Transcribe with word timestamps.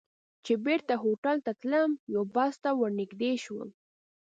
زه 0.03 0.39
چې 0.45 0.53
بېرته 0.65 0.93
هوټل 1.03 1.37
ته 1.45 1.51
تلم، 1.61 1.91
یوه 2.13 2.27
بس 2.35 2.53
ته 2.63 2.69
ور 2.79 2.91
نږدې 2.99 3.33
شوم. 3.43 3.69